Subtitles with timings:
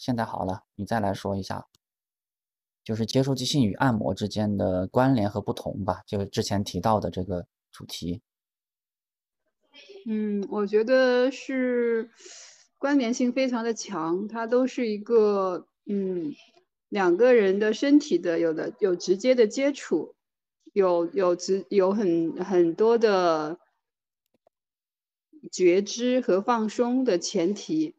[0.00, 1.66] 现在好了，你再来说一下，
[2.82, 8.22] 就是接触即兴与按摩之间的关联和不同吧，就是之前提到的这个主题。
[10.06, 12.08] 嗯，我觉得是
[12.78, 16.34] 关联性非常的强，它都是一个嗯
[16.88, 20.14] 两个人的身体的有的有直接的接触，
[20.72, 23.58] 有有直有很很多的
[25.52, 27.94] 觉知和放松的前提，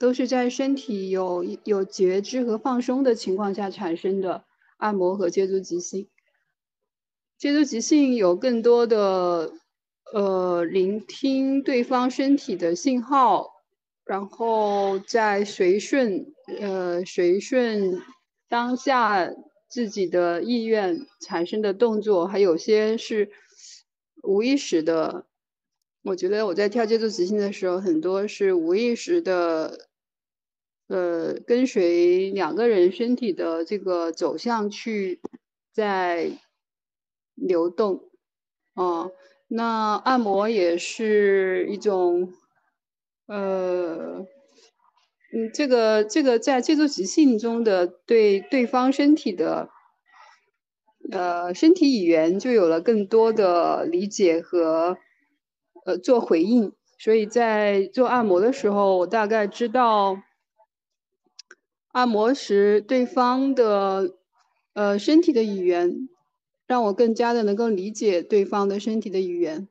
[0.00, 4.44] 都是在身体有有觉知和放松的情况下产生的
[4.78, 6.08] 按摩和接触即兴。
[7.36, 9.52] 接触即兴有更多的，
[10.14, 13.50] 呃，聆听对方身体的信号，
[14.06, 18.00] 然后再随顺，呃，随顺
[18.48, 19.30] 当下
[19.68, 23.30] 自己的意愿产生的动作，还有些是
[24.22, 25.26] 无意识的。
[26.02, 29.89] 我觉得我在跳接触即兴的时候，很多是无意识的，
[30.90, 35.20] 呃，跟随两个人身体的这个走向去
[35.72, 36.32] 在。
[37.42, 38.10] 流动，
[38.74, 39.12] 哦，
[39.48, 42.34] 那按摩也是一种，
[43.24, 44.26] 呃，
[45.32, 49.70] 嗯，这个这个在接触即兴中的对对方身体的，
[51.10, 54.98] 呃，身体语言就有了更多的理解和，
[55.86, 56.74] 呃，做回应。
[56.98, 60.18] 所以在做按摩的时候，我大概知道，
[61.92, 64.14] 按摩时对方的，
[64.74, 66.08] 呃，身体的语言。
[66.66, 69.66] 让我更加的能够理解对方的身体的语言，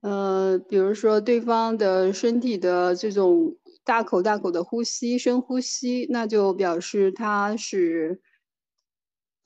[0.00, 8.20] 呃，比如说对方的身体的这种大口大口的呼吸、深呼吸，那就表示他是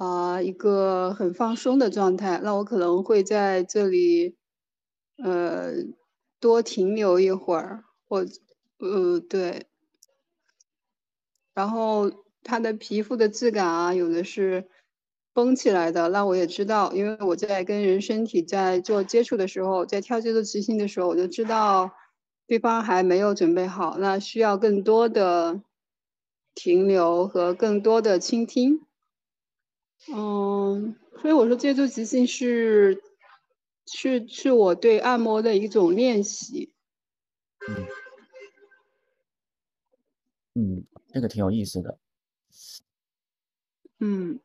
[0.01, 2.41] 啊一个很放松的状态。
[2.43, 4.37] 那我可能会在这里
[5.23, 5.73] 呃
[6.41, 8.25] 多停留一会儿，或
[8.79, 9.67] 呃对，
[11.55, 12.11] 然后
[12.43, 14.69] 他的皮肤的质感啊，有的是。
[15.35, 21.91] 绷起来的，那我也知道，因为我在跟人身体在做接触的时候，在跳这个执行的时候，我就知道
[22.47, 25.63] 对方还没有准备好，那需要更多的
[26.55, 28.85] 停留和更多的倾听。
[30.15, 33.03] 嗯，所以我说接触即兴是
[33.87, 36.75] 是是我对按摩的一种练习。
[37.67, 37.87] 嗯，
[40.55, 41.99] 嗯，这个挺有意思的。
[44.01, 44.41] 嗯。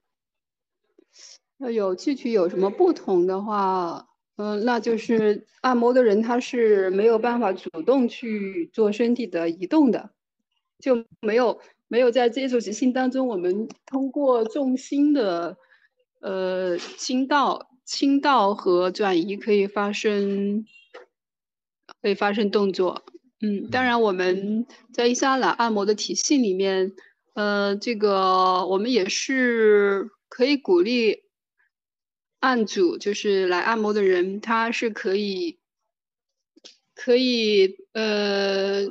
[1.60, 10.12] 那有具体有什么不同的话，嗯，那就是按摩的人他是没有办法主动去做身体的移动的，
[10.78, 15.58] 就没有没有在接触执行当中，我们通过重心的
[16.20, 20.64] 呃倾倒、倾倒和转移可以发生，
[22.04, 23.04] 可以发生动作。
[23.40, 26.94] 嗯，当然我们在伊莎兰按摩的体系里面，
[27.34, 31.24] 呃，这个我们也是可以鼓励。
[32.40, 35.58] 按主就是来按摩的人，他是可以，
[36.94, 38.86] 可以呃，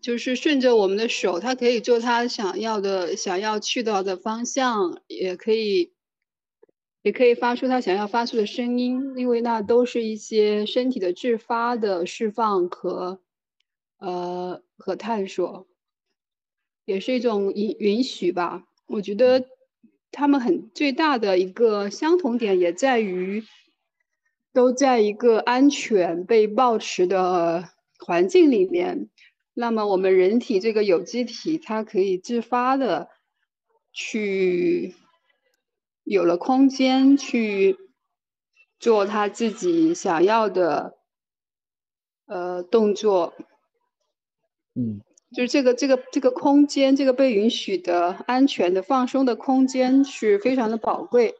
[0.00, 5.92] 就是顺着我们的手，他可以做他想要的、想要去到的方向，也可以，
[7.02, 13.20] 也可以发出他想要发出的声音，因为那都是一些身体的自发的释放和
[13.98, 15.66] 呃和探索，
[16.84, 18.64] 也是一种允允许吧。
[18.86, 19.44] 我觉得。
[20.10, 23.44] 他们很最大的一个相同点也在于，
[24.54, 29.10] 都在一个安全被保持的环境里面。
[29.52, 33.10] 那么我们人体这个有机体，它可以自发的
[33.92, 34.96] 去
[36.04, 37.76] 有了空间去
[38.80, 40.96] 做他自己想要的
[42.24, 43.34] 呃动作。
[44.78, 45.00] 嗯。
[45.30, 51.34] 就是这个这个这个空间，这个被允许的安全的放松的空间是非常的宝贵。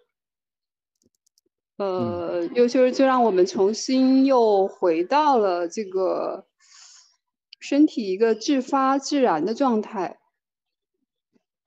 [1.79, 6.47] 呃，又就是就让我们重新又回到了这个
[7.61, 10.19] 身体一个自发自然的状态。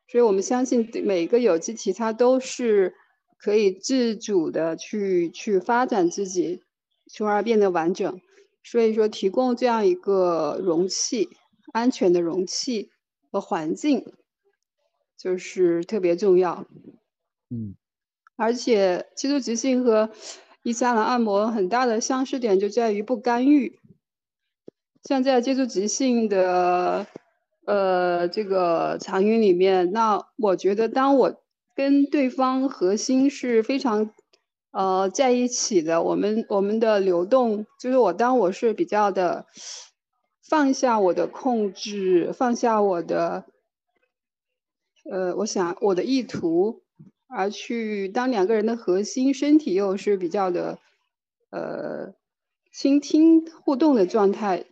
[0.07, 2.93] 所以我们相信每个有机体它都是
[3.39, 6.61] 可以自主的去去发展自己，
[7.11, 8.21] 从而变得完整。
[8.63, 11.29] 所以说，提供这样一个容器。
[11.71, 12.91] 安全的容器
[13.31, 14.13] 和环境
[15.17, 16.65] 就是特别重要。
[17.49, 17.75] 嗯，
[18.35, 20.09] 而且接触即兴和
[20.63, 23.79] 伊斯兰按摩很大的相似点就在于不干预。
[25.03, 27.07] 像在接触即兴的
[27.65, 31.41] 呃这个场景里面，那我觉得当我
[31.75, 34.11] 跟对方核心是非常
[34.71, 39.45] 呃在一起的，我们我们的流动就是我当我是比较的。
[40.51, 43.45] 放下我的控制，放下我的，
[45.09, 46.81] 呃，我想我的意图，
[47.29, 50.77] 而去当两个人的核心身体又是比较的，
[51.51, 52.13] 呃，
[52.73, 54.65] 倾听互动的状态，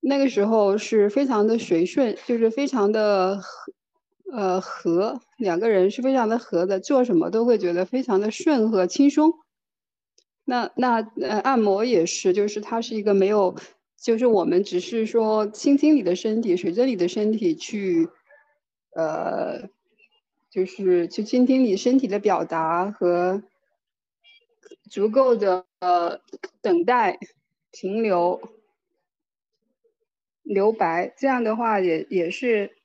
[0.00, 3.72] 那个时候是非常的随顺，就是非常的和，
[4.32, 9.34] 呃，和两个人是非常的和的，做什么都会觉得非常的顺和轻松。
[10.44, 13.54] 那那呃，按摩也是，就是它是一个没有，
[14.04, 18.10] 就是我们只是说倾听你的身体，随着你的身体去，
[18.94, 19.70] 呃，
[20.50, 23.42] 就是去倾听你身体的表达和
[24.90, 26.20] 足够的呃
[26.60, 27.18] 等待、
[27.72, 28.42] 停留、
[30.42, 32.76] 留白，这样的话也也是，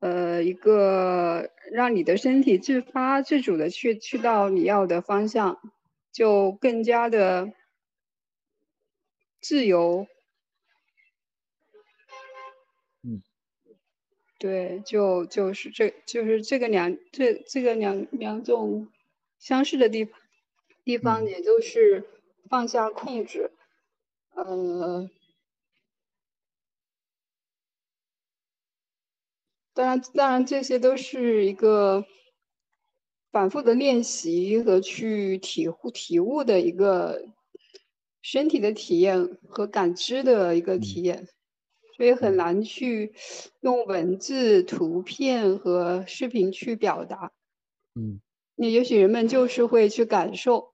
[0.00, 5.60] 呃，一个让你的身体自发自主的去去到你要的方向。
[6.12, 7.52] 就更加的
[9.40, 10.08] 自由，
[13.02, 13.22] 嗯，
[14.38, 18.88] 对，就就是这就是这个两这这个两两种
[19.38, 20.20] 相似的地方
[20.84, 22.04] 地方，也就是
[22.48, 23.52] 放下控制，
[24.34, 25.08] 呃，
[29.74, 32.04] 当然当然这些都是一个。
[33.32, 37.28] 反复的练习和去体悟体悟的一个
[38.22, 41.28] 身体的体验和感知的一个体验，
[42.00, 43.12] 所以很难去
[43.60, 47.30] 用文字、图片和视频去表达。
[47.94, 48.22] 嗯，
[48.54, 50.72] 那也许人们就是会去感受，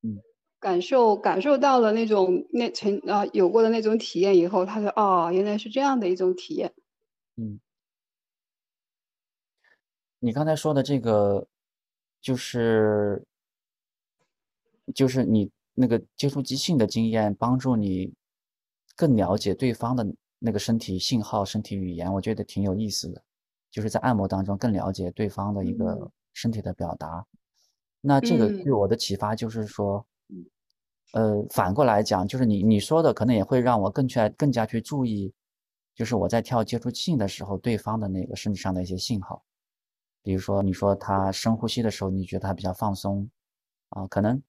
[0.00, 0.22] 嗯，
[0.58, 6.72] 感受感受到了那种那曾啊有过的那种体验以后，他说：“哦，原来是这样的一种体验。”
[7.36, 7.60] 嗯，
[10.18, 11.46] 你刚才说的这个。
[12.20, 13.22] 就是，
[14.92, 18.12] 就是你那个接触即兴的经验，帮助你
[18.96, 20.04] 更了解对方的
[20.38, 23.22] 那个身体信号、身体语言，我觉得挺有意思的。
[23.70, 27.26] 就是在按摩当中更了解对方的一个身体的表达。
[28.00, 30.06] 那这个对我的启发就是说，
[31.12, 35.34] 呃，反过来讲，就是你你说的可能也会让我更去更加去注意，
[35.94, 39.44] 就是我在跳接触性的时候，对方的那个身体上的一些信号。
[40.22, 43.28] 比如说，你说他深呼吸的时候，你觉得他比较放松，
[43.90, 44.42] 啊，可能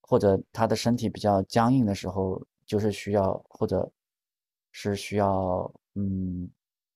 [0.00, 3.90] 或者他的身体比较僵硬的时候，就是需要或者
[4.76, 6.50] 是需要嗯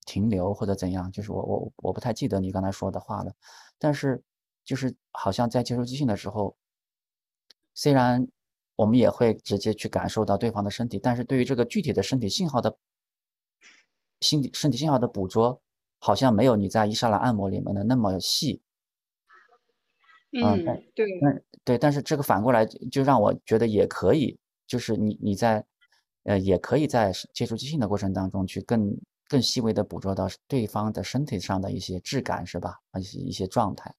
[0.05, 3.33] 停留或者怎样，就是我我我不太记得你刚才说的话了，
[3.79, 4.21] 但是
[4.65, 6.57] 就是好像在接受即兴的时候，
[7.75, 8.27] 虽然
[8.75, 12.77] 我们也会直接去感受到对方的身体，但是对于这个具体的身体信号的
[14.21, 15.63] 心体身体信号的捕捉。
[16.01, 18.63] 好像没有你在伊莎兰按摩里面的那么细，
[20.31, 20.65] 嗯，
[20.95, 25.67] 对，嗯，对，但是这个反过来就让我觉得也可以，就是你你在，
[26.29, 28.95] 呃，也可以在接触即兴的过程当中去更
[29.27, 32.75] 更细微的捕捉到对方的身体上的一些质感，是吧？
[32.99, 33.95] 一些一些状态。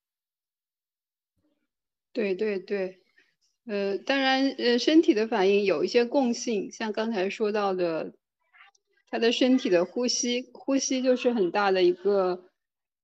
[2.14, 3.00] 对对对，
[3.66, 8.14] 呃，当然，呃，身体的反应有一些共性，像刚才说到的。
[9.12, 12.46] 他的身体的呼吸，呼吸就是很大的一个，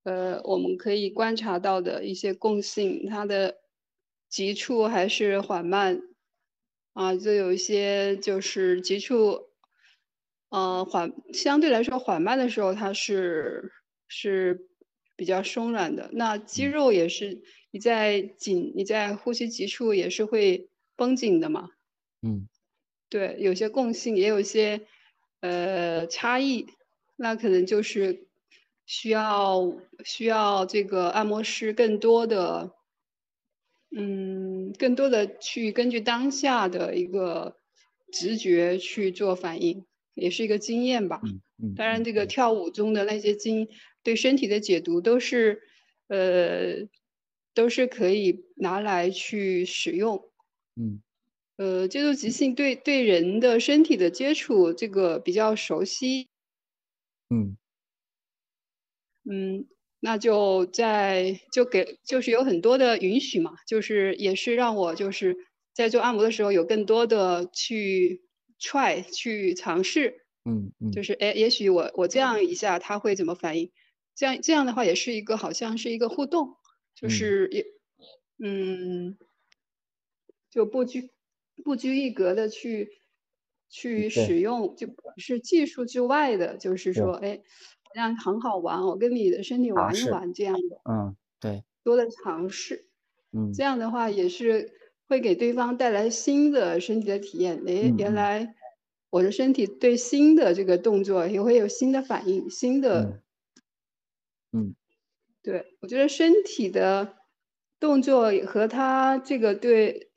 [0.04, 3.08] 呃，我们可以观察到的一些共性。
[3.10, 3.56] 他的
[4.30, 6.00] 急促还是缓慢，
[6.96, 9.50] 啊，就有一些就是急促，
[10.50, 13.72] 呃，缓相对来说缓慢的时候，它是
[14.08, 14.68] 是
[15.16, 16.10] 比较松软的。
[16.14, 21.70] 那肌肉也是你在紧，你在呼吸急促也是会绷紧的嘛？
[22.24, 22.48] 嗯，
[23.10, 24.88] 对，有些共性，也有一些。
[25.42, 26.66] 呃，差异，
[27.18, 28.26] 那可能就是
[28.88, 32.72] 需要需要这个按摩师更多的，
[33.96, 37.58] 嗯，更多的去根据当下的一个
[38.12, 41.22] 直觉去做反应，也是一个经验吧。
[41.76, 43.68] 当然，这个跳舞中的那些经
[44.04, 45.62] 对身体的解读都是，
[46.08, 46.88] 呃，
[47.54, 50.32] 都是可以拿来去使用。
[50.76, 51.02] 嗯。
[51.58, 56.28] 呃，接触即兴对对人的身体的接触，这个比较熟悉。
[57.30, 57.58] 嗯，
[59.26, 59.66] 嗯，
[60.06, 65.36] 那就在就给就是有很多的允许嘛，就是也是让我就是
[65.74, 68.22] 在做按摩的时候有更多的去
[68.60, 70.22] try 去尝试。
[70.46, 73.72] 嗯嗯，就是哎，也许我我这样一下他会怎么反应？
[74.14, 76.56] 这样这样的话也是一个好像是一个互动，
[76.94, 77.66] 就是也
[78.38, 79.18] 嗯，
[80.52, 81.10] 就不拘。
[81.64, 82.90] 不拘一格的去
[83.70, 87.42] 去使用，就不是技术之外的，就是说，哎，
[87.96, 90.82] 这样很好玩，我跟你的身体玩一玩这样的。
[90.84, 92.90] 嗯，对，多的尝试，
[93.32, 94.74] 嗯，这样的话也是
[95.08, 97.64] 会给对方带来新的身体的体验。
[97.66, 98.54] 哎，原来
[99.12, 103.22] 我的身体对新的这个动作也会有新的反应，新的。
[104.52, 104.76] 嗯。
[105.42, 107.16] 对，我觉得身体的
[107.80, 110.10] 动作和他这个对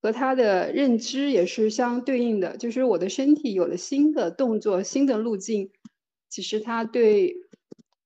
[0.00, 5.70] 和他的认知也是相对应的，就是我的身体有了新的动作、新的路径，
[6.34, 7.32] 其实他对，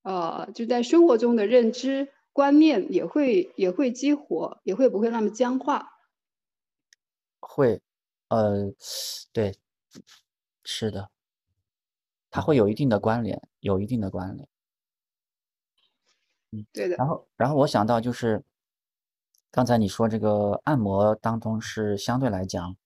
[0.03, 5.93] 呃，就在生活中的认知观念也会也会激活，也会不会那么僵化。
[7.41, 7.81] 会，
[8.29, 8.71] 呃，
[9.33, 9.57] 对，
[10.63, 11.09] 是的，
[12.29, 14.47] 它会有一定的关联，有一定的关联。
[16.51, 16.97] 嗯，对的。
[16.97, 18.45] 然后，然后我想到就是，
[19.51, 22.77] 刚才你说这个按摩当中是相对来讲，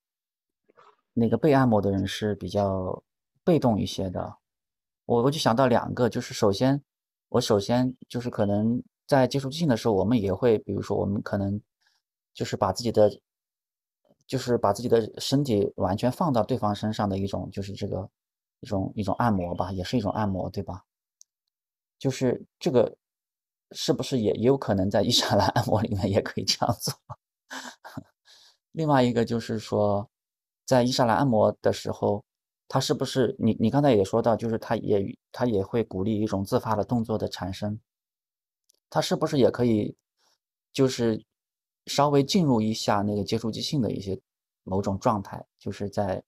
[1.14, 3.02] 那个被按摩的人是比较
[3.42, 4.36] 被动一些的。
[5.06, 6.82] 我我就想到两个，就是首先，
[7.28, 11.60] 我首先就是可能在接触性的时候，我们也会，比如说我们可能
[12.34, 13.10] 就是把自己的，
[14.26, 18.08] 就是把自己的身体完全放到对方身上的一种，就是这个
[18.60, 20.82] 一种一种按摩吧，也是一种按摩，对吧？
[21.98, 22.96] 就是这个。
[23.74, 26.92] 是不是也也有可能在伊莎兰按摩里面也可以这样做？
[28.72, 30.10] 另外一个就是说，
[30.66, 32.22] 在伊莎兰按摩的时候，
[32.72, 37.78] 他是不是你你刚才也说到，就是他也他也会鼓励一种自发的动作的产生，
[38.88, 39.94] 他是不是也可以
[40.72, 41.22] 就是
[41.84, 44.18] 稍微进入一下那个接触即兴的一些
[44.62, 46.24] 某种状态，就是在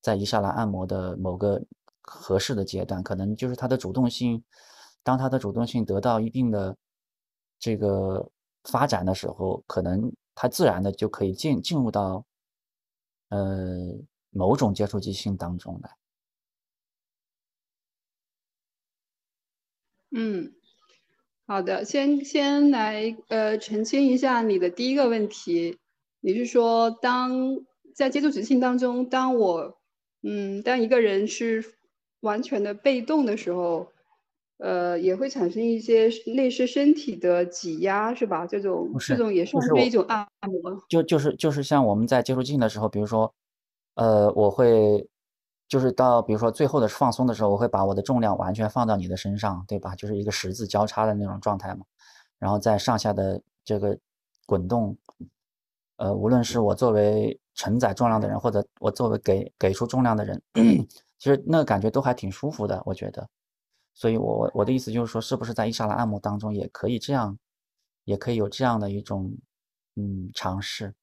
[0.00, 1.62] 在伊莎兰按摩的某个
[2.02, 4.42] 合适的阶段，可能就是他的主动性。
[5.04, 6.76] 当他的主动性得到一定的
[7.60, 8.28] 这个
[8.64, 12.26] 发展的时候，可能他自然的就可以进进入到
[13.28, 13.94] 呃
[14.36, 15.90] 某种接触即兴当中来。
[20.10, 20.52] 嗯，
[21.46, 25.78] 好的，先先来呃澄清一下你的第一个问题，
[26.20, 27.64] 你是说当
[27.94, 29.78] 在接触即兴当中，当我
[30.22, 31.64] 嗯当一个人是
[32.20, 33.88] 完全的被动的时候。
[34.58, 38.46] 呃，也会产生一些类似身体的挤压，是吧？
[38.46, 40.82] 这种这种也算是一种按摩。
[40.88, 43.34] 就就是就是像我们在接触镜的时候，比如说，
[43.96, 45.08] 呃，我会
[45.68, 49.94] 就是到比如说最后的放松的时候，我会把我的重量完全放到你的身上，对吧？
[49.96, 51.84] 就是一个十字交叉的那种状态嘛。
[52.38, 53.98] 然后在上下的这个
[54.46, 54.96] 滚动，
[55.96, 60.42] 呃，无论是我作为承载重量的人，或者我作为给给出重量的人，
[61.18, 63.26] 其实那个感觉都还挺舒服的，我觉得。
[63.94, 67.38] 所以，我我的意思就是说，是不是在伊莎兰按摩当中也可以这样，
[68.04, 69.32] 也可以有这样的一种
[69.96, 70.94] 嗯尝试？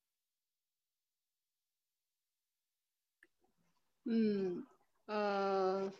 [4.05, 4.63] 嗯，
[5.05, 5.93] 呃，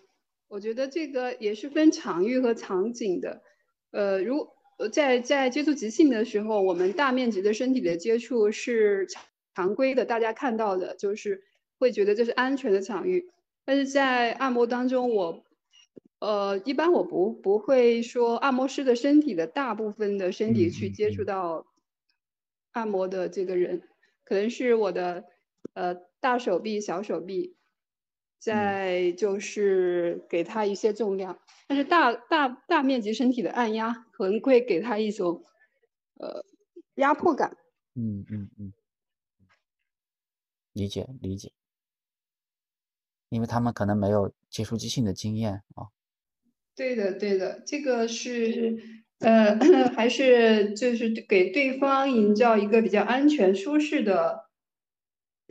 [0.47, 3.41] 我觉得这个也是分场域和场景的。
[3.91, 4.47] 呃，如
[4.91, 9.07] 在在接触即兴的时候，我们大面积的身体的接触是
[9.55, 11.43] 常规的，大家看到的就是
[11.79, 13.29] 会觉得这是安全的场域。
[13.65, 15.43] 但是在按摩当中，我。
[16.19, 21.65] 呃，一般我不不会说按摩师的身体的大部分的身体去接触到
[22.71, 23.81] 按摩的这个人，
[24.23, 25.25] 可能是我的
[25.73, 27.57] 呃大手臂、小手臂，
[28.43, 35.41] 再就是给他一些重量，但是大大大面积身体的按压可能会给他一种
[36.19, 36.43] 呃
[36.95, 37.55] 压迫感。
[37.95, 38.73] 嗯嗯嗯，
[40.73, 41.53] 理解理解，
[43.29, 45.87] 因为他们可能没有接触即兴的经验啊。
[46.75, 48.77] 对的，对的，这个是，
[49.19, 49.57] 呃，
[49.95, 54.49] 还是就是给对方营造一个比较安全、舒适的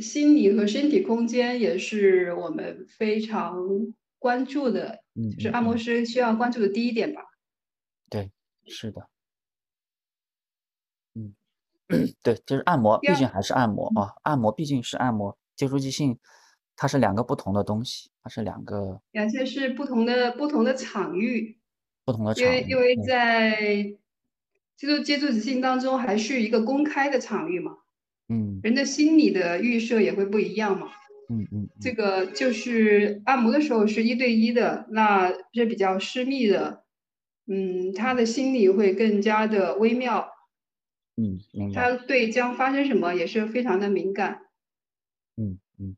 [0.02, 3.56] 心理和身体空间，也是我们非常
[4.18, 5.02] 关注的，
[5.37, 7.23] 就是按摩师需要关注的第一点吧。
[8.11, 8.30] 对，
[8.66, 9.09] 是的。
[11.14, 11.35] 嗯，
[12.23, 16.18] 对，就是按摩，毕竟还是按摩啊，按摩毕竟是按摩，接触即兴。
[16.75, 21.59] 它是两个不同的东西，它是两个，而且是不同的不同的场域，
[22.02, 22.47] 不同的场域。
[22.47, 23.94] 因为因为在
[24.75, 27.76] 接触接触即兴当中，还是一个公开的场域嘛，
[28.28, 30.88] 嗯，人的心理的预设也会不一样嘛，
[31.28, 36.84] 嗯嗯，这个就是按摩的时候是一对一的，那是比较私密的，
[37.46, 40.28] 嗯，他的心理会更加的微妙，
[41.16, 41.38] 嗯，
[41.74, 44.40] 他对将发生什么也是非常的敏感，
[45.36, 45.96] 嗯嗯。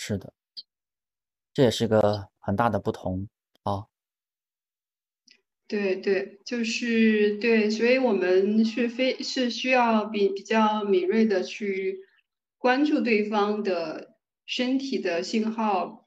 [0.00, 0.32] 是的，
[1.52, 3.28] 这也是个很大的不同
[3.64, 3.86] 啊。
[5.68, 11.98] 对对，就是对，所以我们是非是需要比比较敏锐的去
[12.56, 16.06] 关注对方的身体的信号，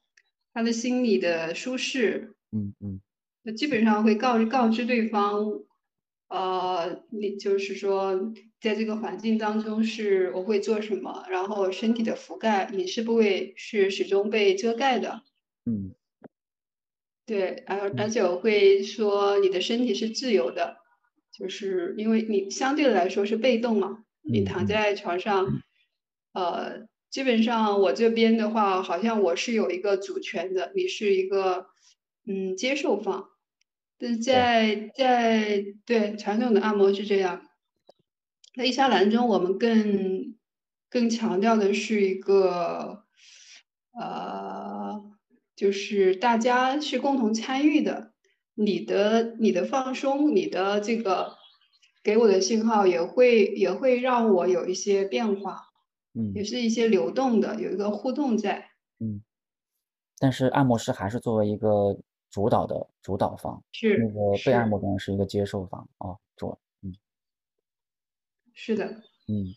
[0.54, 2.36] 他的心理的舒适。
[2.52, 3.02] 嗯嗯。
[3.44, 5.46] 那基本上会告告知对方，
[6.30, 15.22] 呃，你就是说，在这个环境当中是我会做什么，然后身体的覆盖、隐私部位是始终被遮盖的。
[15.66, 15.94] 嗯
[17.30, 18.10] 对，而而嗯。
[18.10, 20.78] 且我会说你的身体是自由的，
[21.32, 24.96] 就是因为你相对来说是被动嘛，你躺在。
[24.96, 25.62] 床上，
[26.34, 31.68] 呃，基本上我这边的话，好像我是有一个主权的，你是一个
[32.26, 33.30] 嗯接受方，
[34.00, 37.46] 但是，在在对传统的按摩是这样，
[38.58, 40.36] 在伊莎兰中，我们更
[40.90, 43.04] 更强调的是一个，
[43.94, 45.00] 呃，
[45.60, 48.14] 就是大家是共同参与的，
[48.56, 51.36] 你的你的放松，你的这个
[52.02, 55.64] 给我的信号也会也会让我有一些变化，
[56.14, 58.70] 嗯也嗯是一些流动的，有一个互动在。
[59.00, 59.22] 嗯。
[60.18, 61.98] 但是按摩师还是作为一个
[62.32, 66.96] 主导的主导方，是那个被按摩是的人是一个接受方，啊，主嗯
[68.54, 68.86] 是的。
[69.28, 69.54] 嗯，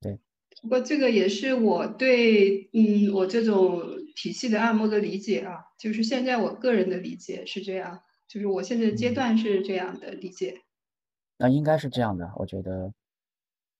[0.00, 0.16] 对，
[0.62, 3.82] 不过这个也是我对嗯我这种
[4.14, 10.62] 体系的按摩的理解啊，就是现在我个人的理解是这样，就是我现在的阶嗯，段是这样的理解。
[11.36, 12.92] 那应该是这样的，我觉得，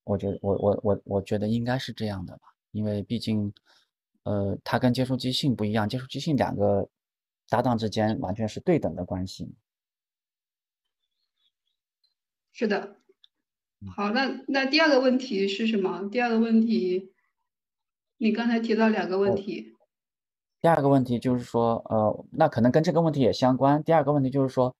[0.04, 3.52] 我觉得我我我我觉得应该是这样的吧，因为毕竟，
[4.22, 6.88] 呃，它跟接触即兴不一样，接触即兴两个
[7.48, 9.52] 搭档之间完全是对等的关系，
[12.52, 12.96] 是的，
[13.80, 16.08] 嗯，好，那那第二个问题是什么？
[16.10, 17.12] 第二个问题，
[18.16, 19.76] 你刚才提到两个问哦，题，
[20.60, 23.82] 第二个问题就是说，呃，那可能跟这个问题也相关。
[23.82, 24.74] 第二个问题就是说，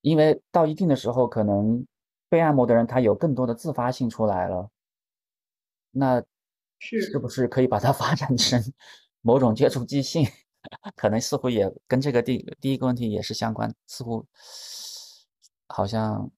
[0.00, 1.84] 因为到一定的时候，可能
[2.28, 4.70] 被按摩的人他有更多的自发性出来了，
[5.90, 6.22] 那
[6.78, 8.62] 是是，不是可以把它 发展成
[9.20, 10.26] 某种接触即兴？
[10.94, 14.24] 可能似乎也跟这个第第一个问题也是相关，似乎
[15.66, 16.30] 好像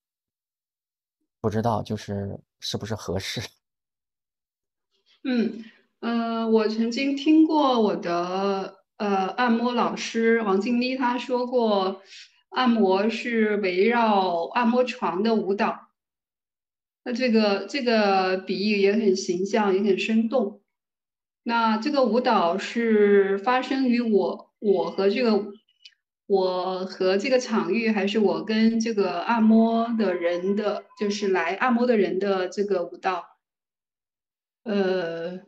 [1.40, 3.42] 不知道，就是是不是合适？
[5.24, 5.62] 嗯，
[6.04, 12.02] 呃，我曾经听过我的呃按摩老师王静妮她说过，
[12.50, 15.88] 按摩是围绕按摩床的舞蹈。
[17.04, 20.60] 那这个这个比喻也很形象，也很生动。
[21.42, 25.52] 那这个舞蹈是发生于我我和这个
[26.26, 33.24] 我和这个场域，还是我跟这个按摩的人的，就是来按摩的人的这个舞蹈？
[34.64, 35.40] 呃，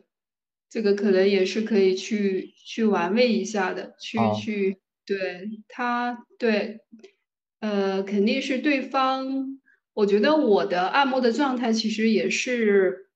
[0.69, 6.79] 这个可能也是可以去去玩味一下的，去哦，去对他对，
[7.59, 9.59] 呃，肯定是对方。
[9.93, 13.07] 我觉得我的按摩的状态其实也是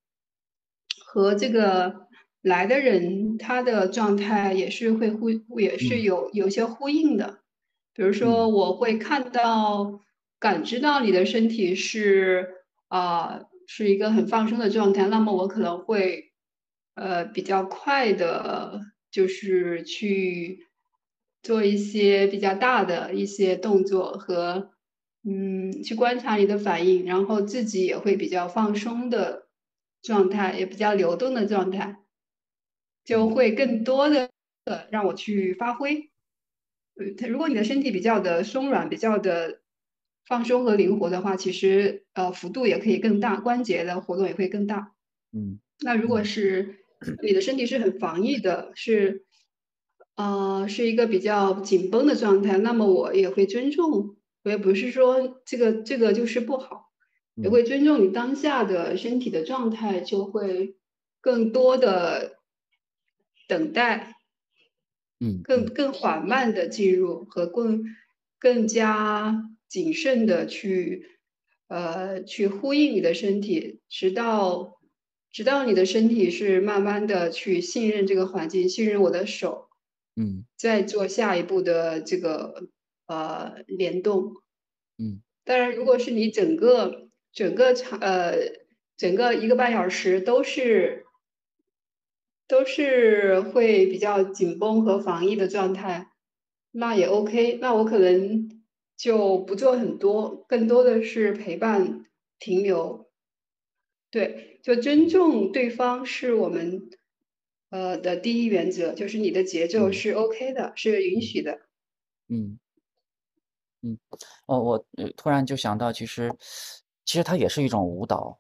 [1.06, 2.08] 和这个
[2.42, 7.40] 来的人他的状态也是会呼，也是嗯有有些呼应的。
[7.94, 10.00] 比如说，嗯我会看到、
[10.40, 12.48] 感知到你的身体是
[12.88, 16.31] 啊、是一个很放松的状态，那么我可能会
[16.96, 18.80] 呃比较快的，
[19.12, 20.68] 就是去
[21.42, 24.72] 做一些比较大的一些动作和
[25.24, 29.48] 嗯去观察你的反应，然后自己也会比较放松的
[30.02, 31.98] 状态，也比较流动的状态，
[33.06, 34.30] 就嗯会更多的
[34.92, 36.12] 让我去发挥。
[36.96, 39.62] 呃，它如果你的身体比较的松软，比较的
[40.28, 44.94] 放松和灵活的话，其实，呃，幅度也可以更大，关节的活动也会更大。
[45.34, 46.81] 嗯那如果嗯是
[47.24, 49.26] 你的身体是很防疫的，是，
[50.16, 56.92] 呃，是一个比较紧绷的状态，那么我也会尊重，我也不是说这个这个就是不好，
[57.40, 57.52] 也嗯。
[57.52, 60.76] 会尊重你当下的身体的状态，就会
[61.22, 62.38] 更多的
[63.48, 64.14] 等待，
[65.44, 65.44] 更嗯。
[65.66, 67.84] 更更缓慢的进入和更
[68.40, 71.06] 更加谨慎的去
[71.68, 74.81] 呃去呼应你的身体，直到
[75.32, 79.70] 直到你的身体是慢慢的去信任这个环境，信任我的手，
[80.16, 82.68] 嗯再做下一步的这个
[83.08, 84.34] 呃联动。
[84.98, 88.36] 嗯当然，如果是你整个整个场呃
[88.98, 91.06] 整个一个半小时都是
[92.48, 96.12] 都是会比较紧绷和防疫的状态，
[96.72, 97.58] 那也 OK。
[97.62, 98.62] 那我可能
[98.98, 102.06] 就不做很多，更多的是陪伴
[102.38, 103.10] 停留。
[104.12, 106.90] 对，就尊重对方是我们
[107.70, 111.60] 呃的第一原则，就是你的节奏嗯是 OK 的，是允嗯许的。
[112.28, 112.60] 嗯。
[113.84, 113.98] 嗯，
[114.46, 116.32] 哦，我呃突然就想到，其实
[117.04, 118.40] 其实它也是一种舞蹈，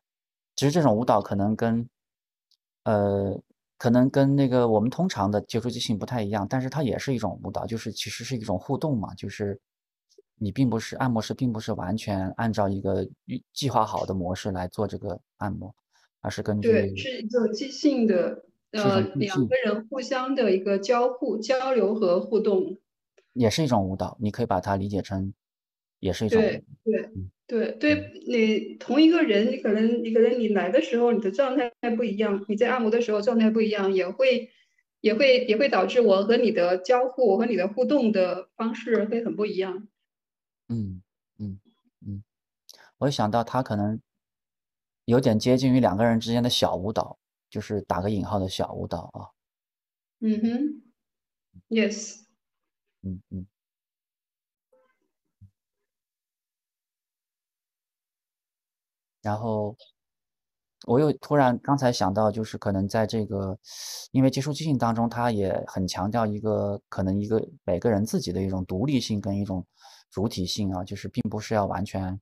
[0.55, 1.89] 只是这种舞蹈可能跟
[2.83, 3.41] 呃
[3.79, 9.59] 可能跟那个我们通常的接触即兴不太一样，但是它也是一种舞蹈，就是其实是一种互动嘛，就是
[10.35, 15.73] 你并不是按摩师，并不是完全按照一个预计划好的模式来做这个按摩，
[16.21, 22.77] 而是根据对，是一个即兴的，呃，两个人互相的一个交互、交流和互动。
[23.33, 25.33] 也是一种舞蹈，你可以把它理解成
[25.99, 27.09] 也是一种对
[27.47, 34.49] 对对，你同一个人，你可能你可能你来的时候你的状态不一样，你在按摩的时候状态不一样，也会
[35.01, 39.87] 也会也会导致我和你的交互，我和你的互动的方式会很不一样。
[40.69, 41.01] 嗯
[41.39, 41.59] 嗯
[42.05, 42.23] 嗯，
[42.99, 43.99] 我想到他可能
[45.05, 47.17] 有点接近于两个人之间的小舞蹈，
[47.49, 49.27] 就是打个引号的小舞蹈啊，
[50.19, 50.81] 嗯哼
[51.69, 52.21] ，yes，
[53.01, 53.45] 嗯嗯。
[59.21, 59.75] 然后
[60.87, 63.55] 我又突然刚才想到，就是可能在这个，
[64.11, 69.63] 因为接触即兴当中，他也很强调一个可能一个每个人自己的一种独立性跟一种
[70.09, 72.19] 主体性啊，就是并不是要完全是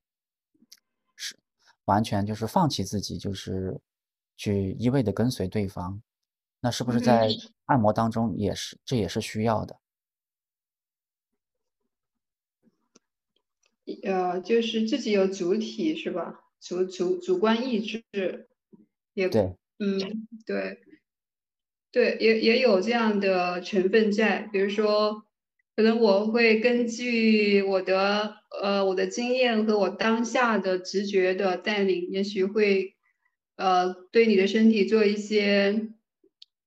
[1.90, 3.82] 完全就是放弃自己，就是
[4.38, 6.00] 去一味的跟随对方。
[6.62, 7.02] 那是不是。
[7.02, 7.28] 在
[7.66, 9.80] 按摩当中也是，这也是需要的？
[14.04, 16.42] 呃，就是自己有主体是吧？
[16.62, 18.04] 主主主观意志，
[19.16, 20.80] 也对，嗯，对
[21.92, 24.48] 对，也也有这样的成分在。
[24.52, 25.26] 比如说，
[25.80, 32.98] 可能我会根据我的呃我的经验和我当下的直觉的带领，也许会
[33.56, 35.88] 呃对你的身体做一些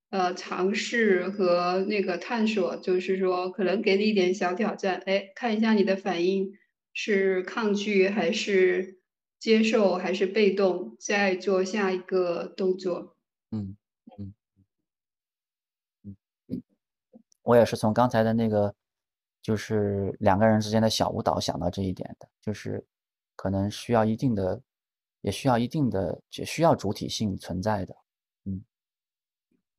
[0.09, 6.55] 呃尝试和那个探索，就是说可能给你一点小挑战，哎，看一下你的反应。
[6.95, 8.99] 是抗拒还是
[9.39, 13.15] 接受还是被动，再做下一个动作。
[13.51, 13.77] 嗯
[14.19, 14.35] 嗯
[16.49, 16.63] 嗯。
[17.43, 18.75] 我也是从刚才的那个，
[19.43, 22.87] 就是两个人之间的小舞蹈想到这一点的，就是
[23.37, 24.63] 可能需要一定的，
[25.21, 27.95] 也需要一定的，也需要主体性存在的，
[28.45, 28.63] 嗯，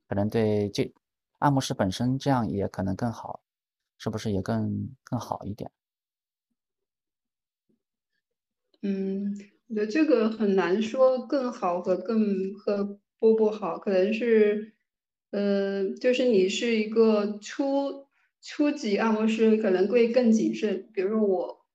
[0.07, 0.93] 可能对这
[1.39, 3.41] 按摩师本身这样也可能更好，
[3.97, 5.71] 是不是也更更好一点？
[8.81, 9.33] 嗯，
[9.67, 14.73] 我觉得这个很难说更好和更和不不好，可能是，
[15.31, 18.05] 呃，就是你是一个初
[18.43, 20.89] 初级按摩师，可能会更谨慎。
[20.93, 21.65] 比如说我，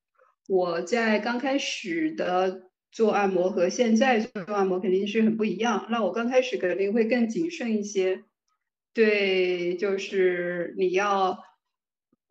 [0.49, 5.87] 我在刚开始的做按摩和现在做按摩肯定是很不一样。
[5.91, 8.23] 那我刚开始肯定会更谨慎一些，
[8.93, 11.39] 对，就是你要，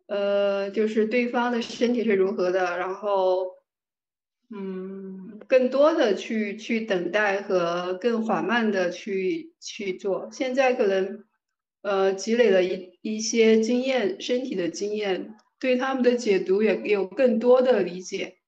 [0.06, 3.58] 呃，就是对方的身体是如何的，然后。
[4.50, 10.30] 嗯，更多的去去等待和更缓慢的去去做。
[10.32, 11.26] 现在可能，
[11.82, 18.38] 呃，积累了一一些经验，身体的经验，对他们的解读也有更多的理解。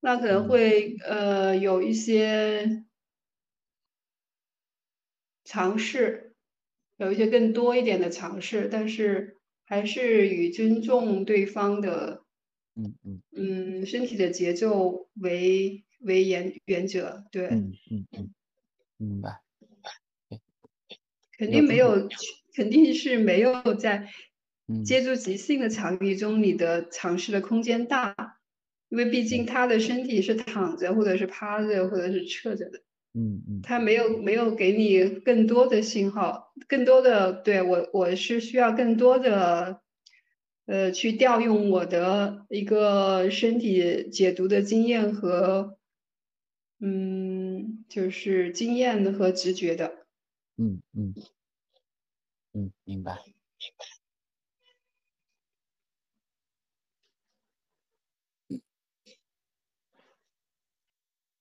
[0.00, 2.84] 那可能嗯会呃有一些
[5.44, 6.34] 尝试，
[6.98, 12.24] 有一些更多一点的尝试，但是还是以尊重对方的。
[12.76, 18.34] 嗯嗯嗯，身体的节奏为为原原则，对，嗯嗯嗯，
[18.96, 19.40] 明白。
[20.28, 20.40] 对，
[21.38, 22.08] 肯定没有，
[22.58, 24.08] 肯定是没有在
[24.66, 28.16] 嗯接触即兴的场地中，你的尝试的空间大，
[28.88, 32.80] 因为毕竟嗯他的身体是躺着，或者是趴着，或者是侧着的，
[33.14, 39.80] 嗯嗯他没有没有给你更多的信号，更多的，对，我我是需要更多的。
[40.66, 45.78] 呃，去调用我的一个身体解读的经验和，
[46.78, 50.04] 嗯，就是经验和直觉的。
[50.58, 51.14] 嗯嗯
[52.58, 53.22] 嗯，明白。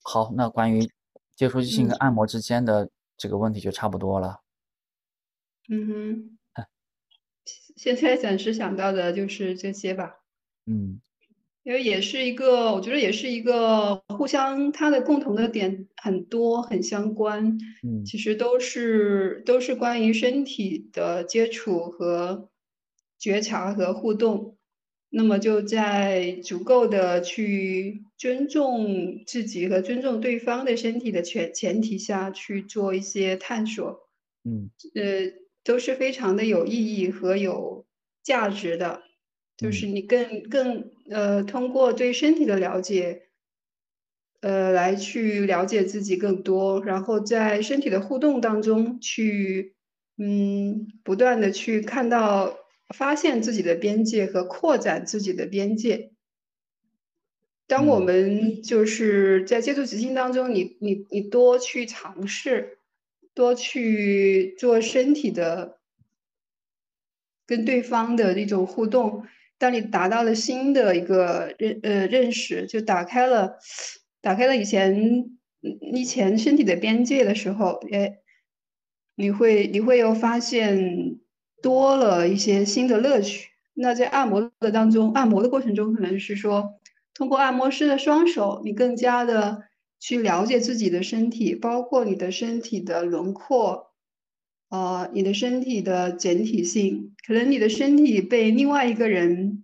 [0.03, 0.87] 好，那关于
[1.35, 4.43] 接触即兴嗯跟按摩之间的这个问题就差不多了。
[5.69, 6.37] 嗯哼，
[7.75, 10.19] 现在暂时想到的就是这些吧。
[10.65, 11.01] 嗯
[11.67, 17.57] 因为也是一个，我觉得也是一个互相，它的共同的点很多，很相关。
[17.83, 22.49] 嗯其实都是都是关于身体的接触和
[23.19, 24.55] 觉察和互动。
[25.09, 34.07] 那么就在足够的去尊重自己和尊重对方的身体的前前提下去做一些探索，
[34.45, 35.33] 嗯呃，
[35.65, 37.85] 都是非常的有意义和有
[38.23, 39.01] 价值的。
[39.57, 43.27] 就是嗯你更更呃，通过对身体的了解，
[44.41, 49.75] 呃，来去了解自己更多，然后在身体的互动当中去，
[50.17, 52.57] 嗯，不断的去看到、
[52.95, 56.11] 发现自己的边界和扩展自己的边界。
[57.69, 57.99] 当我嗯。
[57.99, 62.79] 们就是在接触即兴当中，你你你多去尝试，
[63.33, 65.77] 多去做身体的
[67.49, 69.23] 跟对方的一种互动，
[69.57, 73.57] 当你达到了新的一个认呃，认识，就打开了
[74.21, 74.93] 打开了以前
[75.63, 78.17] 嗯，以前身体的边界的时候，诶，
[79.15, 81.17] 你会你会又发现
[81.61, 83.49] 多了一些新的乐趣。
[83.73, 86.79] 那在按摩的当中按摩的过程中可能是说，
[87.13, 89.63] 通过按摩师的双手，你更加的
[89.99, 93.86] 去了解自己的身体，包括你的身体的轮廓，
[94.69, 97.15] 呃，你的身体的整体性。
[97.25, 99.63] 可能你的身体被另外一个人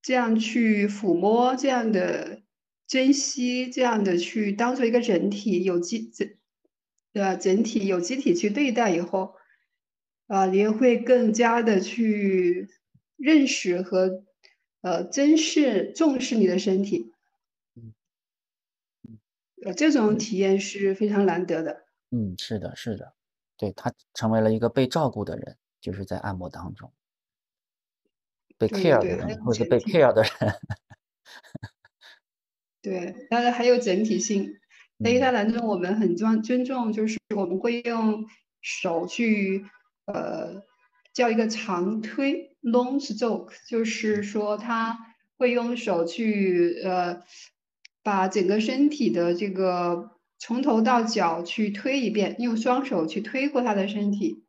[0.00, 2.42] 这样去抚摸，这样的
[2.86, 6.28] 珍惜，这样的去当做一个整体，有机整
[7.12, 9.34] 呃，整体有机体去对待以后，
[10.26, 12.68] 啊，你也会更加的去
[13.16, 14.24] 认识和，
[14.80, 17.12] 呃，珍视重视你的身体。
[19.64, 20.18] 呃，这种。
[20.18, 21.84] 体验是非常难得的。
[22.10, 23.14] 嗯，是的是的。
[23.62, 26.92] 对，他成为了一个被照顾的人，就是在按摩当中。
[28.58, 29.78] 被 care 的人，或者是被。
[29.78, 30.32] care 的人。
[32.82, 34.58] 对，当然还有整体性。
[35.04, 35.34] 在瑜伽嗯。
[35.34, 38.26] 当中我们很尊尊重，就是我们会用
[38.60, 39.64] 手去，
[40.06, 40.64] 呃，
[41.12, 44.24] 叫一个长推 long stroke，就是嗯。
[44.24, 47.22] 说他会用手去，呃，
[48.02, 50.10] 把整个身体的这个
[50.42, 54.42] 从头到脚去推一遍，用双手去推过他的身体。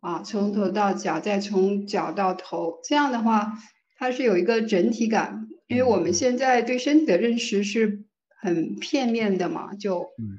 [0.00, 3.54] 啊，从头到脚，再从脚到头，这样的话
[3.96, 5.48] 它是有一个整体感。
[5.68, 6.12] 因为我们。
[6.12, 8.04] 现在对身体的认识是
[8.42, 10.38] 很片面的嘛，就嗯。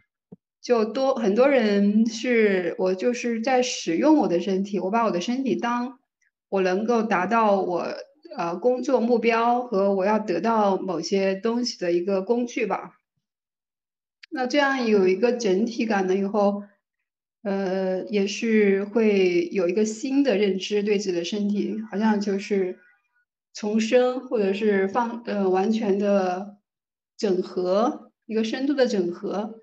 [0.62, 5.98] 就多很多人是我就是在使用我的身体，我把我的身体当
[6.50, 7.88] 我能够达到我，
[8.38, 12.92] 呃，工作目标和我要得到某些东西的一个工具吧。
[14.32, 16.64] 那这样有一个整体感了以后，
[17.44, 22.80] 呃，也是会有一个新的认知，对自己的身体，好像就是
[23.54, 26.58] 重生或者是放呃，完全的
[27.18, 29.62] 整合，一个深度的整合。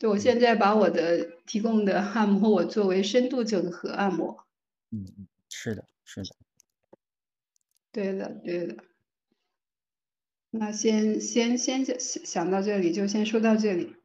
[0.00, 0.18] 对，我嗯。
[0.18, 4.44] 现在把我的提供的按摩，我作为深度整合按摩。
[4.92, 6.34] 嗯嗯，是的是的。
[7.94, 8.93] 对的对的。
[10.56, 13.96] 那先先先想想到这里，就先说到这里。